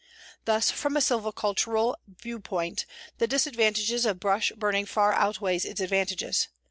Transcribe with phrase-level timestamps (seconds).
[0.45, 2.87] "Thus, from a silvicultural viewpoint,
[3.19, 6.47] the disadvantages of brush burning far outweigh its advantages.